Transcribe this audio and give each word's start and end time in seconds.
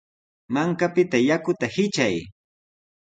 Mankapita 0.55 1.17
yakuta 1.29 1.65
hitray. 1.75 2.15